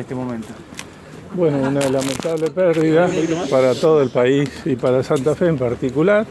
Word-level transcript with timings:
este 0.00 0.14
momento? 0.14 0.48
Bueno, 1.34 1.58
una 1.68 1.80
lamentable 1.80 2.50
pérdida 2.50 3.08
para 3.50 3.74
todo 3.74 4.02
el 4.02 4.10
país 4.10 4.50
y 4.64 4.76
para 4.76 5.02
Santa 5.02 5.34
Fe 5.34 5.48
en 5.48 5.58
particular. 5.58 6.26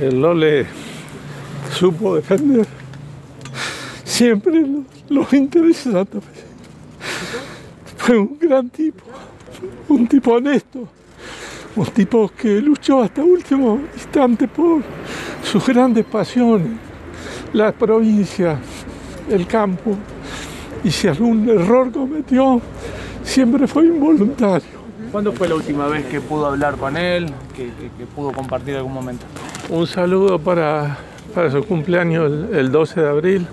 El 0.00 0.20
Lole 0.20 0.66
supo 1.72 2.16
defender 2.16 2.66
siempre 4.04 4.64
los, 5.08 5.32
intereses 5.32 5.86
de 5.86 5.92
Santa 5.92 6.20
Fe. 6.20 6.30
Fue 7.96 8.18
un 8.18 8.38
gran 8.38 8.70
tipo, 8.70 9.02
un 9.88 10.06
tipo 10.06 10.32
honesto, 10.32 10.88
un 11.74 11.86
tipo 11.86 12.28
que 12.28 12.60
luchó 12.60 13.02
hasta 13.02 13.24
último 13.24 13.80
instante 13.94 14.46
por 14.46 14.82
sus 15.42 15.66
grandes 15.66 16.04
pasiones, 16.04 16.78
la 17.52 17.72
provincia, 17.72 18.58
el 19.28 19.46
campo, 19.46 19.96
y 20.84 20.90
si 20.90 21.08
algún 21.08 21.48
error 21.48 21.90
cometió, 21.92 22.60
siempre 23.22 23.66
fue 23.66 23.86
involuntario. 23.86 24.76
¿Cuándo 25.12 25.32
fue 25.32 25.48
la 25.48 25.54
última 25.54 25.86
vez 25.88 26.04
que 26.06 26.20
pudo 26.20 26.46
hablar 26.46 26.76
con 26.76 26.96
él, 26.96 27.26
que, 27.54 27.64
que- 27.66 27.90
que 27.98 28.06
pudo 28.06 28.32
compartir 28.32 28.76
algún 28.76 28.92
momento? 28.92 29.24
Un 29.70 29.86
saludo 29.86 30.38
para, 30.38 30.98
para 31.34 31.50
su 31.50 31.62
cumpleaños 31.64 32.30
el, 32.30 32.54
el 32.54 32.72
12 32.72 33.00
de 33.00 33.08
abril. 33.08 33.46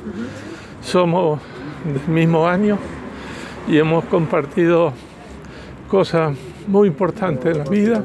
Somos 0.81 1.39
del 1.85 2.13
mismo 2.13 2.47
año 2.47 2.77
y 3.67 3.77
hemos 3.77 4.03
compartido 4.05 4.93
cosas 5.89 6.35
muy 6.67 6.87
importantes 6.87 7.51
en 7.55 7.63
la 7.63 7.69
vida, 7.69 8.03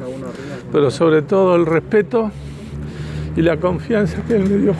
pero 0.72 0.90
sobre 0.90 1.22
todo 1.22 1.56
el 1.56 1.64
respeto 1.66 2.30
y 3.36 3.42
la 3.42 3.56
confianza 3.56 4.22
que 4.26 4.36
él 4.36 4.48
me 4.48 4.56
dio. 4.56 4.74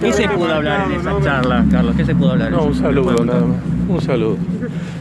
¿Qué 0.00 0.12
se 0.12 0.28
pudo 0.28 0.52
hablar 0.52 0.90
en 0.90 1.00
esa 1.00 1.20
charla, 1.22 1.64
Carlos? 1.70 1.94
¿Qué 1.96 2.04
se 2.04 2.14
pudo 2.14 2.32
hablar? 2.32 2.50
No, 2.50 2.64
un 2.64 2.74
saludo 2.74 3.24
nada 3.24 3.40
más, 3.40 3.58
un 3.88 4.00
saludo. 4.00 4.36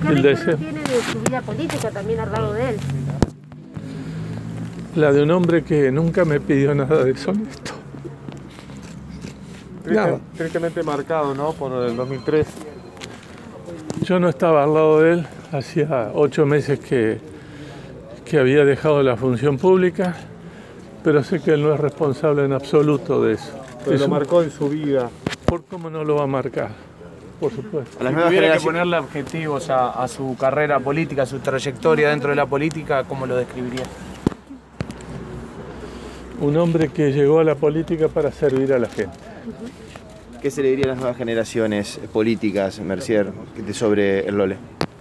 ¿Qué 0.02 0.14
El 0.14 0.22
deseo, 0.22 0.58
tiene 0.58 0.80
de 0.80 1.02
su 1.12 1.20
vida 1.22 1.42
política 1.42 1.90
también 1.92 2.20
al 2.20 2.32
lado 2.32 2.54
de 2.54 2.70
él? 2.70 2.76
la 4.98 5.14
de 5.14 5.22
un 5.22 5.30
hombre 5.30 5.64
que 5.64 5.92
nunca 5.92 6.26
me 6.26 6.40
pidió 6.40 6.74
nada 6.74 7.04
deshonesto. 7.04 7.74
Nada. 9.86 10.20
Tristemente 10.36 10.82
marcado, 10.82 11.36
¿no? 11.36 11.54
Por 11.54 11.72
el 11.84 11.96
2003. 11.96 12.48
Yo 14.02 14.20
no 14.20 14.28
estaba 14.28 14.64
al 14.64 14.74
lado 14.74 15.02
de 15.02 15.14
él, 15.14 15.28
hacía 15.52 16.12
ocho 16.16 16.48
meses 16.48 16.80
que, 16.80 17.20
que 18.26 18.40
había 18.40 18.66
dejado 18.66 19.04
la 19.04 19.16
función 19.16 19.58
pública, 19.58 20.16
pero 21.08 21.24
sé 21.24 21.40
que 21.40 21.52
él 21.52 21.64
no 21.64 21.74
es 21.74 21.80
responsable 21.80 22.44
en 22.44 22.52
absoluto 22.52 23.24
de 23.24 23.36
eso. 23.36 23.50
Pero 23.86 23.94
Es 23.96 24.02
lo 24.02 24.08
un- 24.08 24.12
marcó 24.12 24.44
en 24.44 24.52
su 24.52 24.68
vida. 24.68 25.10
¿Por 25.46 25.64
cómo 25.64 25.90
no 25.90 26.04
lo 26.04 26.16
va 26.18 26.24
a 26.24 26.28
marcar? 26.28 26.72
Por 27.40 27.50
supuesto. 27.50 27.92
Si 27.94 28.00
A 28.02 28.04
las 28.04 28.12
nuevas 28.12 28.30
tuviera 28.30 28.58
que 28.58 28.60
ponerle 28.62 28.98
objetivos 28.98 29.70
a, 29.70 30.04
a 30.04 30.06
su 30.10 30.36
carrera 30.38 30.82
política, 30.82 31.22
a 31.22 31.26
su 31.26 31.40
trayectoria 31.40 32.10
dentro 32.10 32.32
de 32.32 32.36
la 32.36 32.46
política, 32.46 33.06
¿cómo 33.06 33.26
lo 33.26 33.38
describiría? 33.38 33.86
Un 36.42 36.58
hombre 36.58 36.90
que 36.90 37.14
llegó 37.14 37.40
a 37.40 37.46
la 37.46 37.56
política 37.56 38.10
para 38.10 38.30
servir 38.30 38.74
a 38.74 38.80
la 38.80 38.90
gente. 38.90 39.18
¿Qué 40.42 40.52
se 40.52 40.62
le 40.62 40.72
diría 40.72 40.88
a 40.88 40.90
las 40.90 40.98
nuevas 40.98 41.16
generaciones 41.16 42.02
políticas, 42.12 42.82
Mercier, 42.82 43.32
sobre 43.72 44.28
el 44.28 44.36
Lole? 44.38 44.58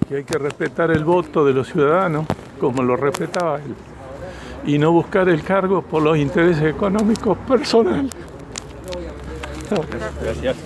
Que 0.09 0.19
hay 0.19 0.25
que 0.25 0.39
respetar 0.39 0.93
el 0.93 1.03
voto 1.03 1.45
de 1.45 1.53
los 1.53 1.67
ciudadanos 1.67 2.27
como 2.61 2.85
lo 2.85 2.95
respetaba 2.95 3.57
él 3.57 3.75
y 4.67 4.79
no 4.79 4.93
buscar 4.93 5.29
el 5.29 5.43
cargo 5.43 5.83
por 5.83 6.03
los 6.03 6.19
intereses 6.19 6.65
económicos 6.65 7.39
personales. 7.39 8.13
Gracias. 10.23 10.57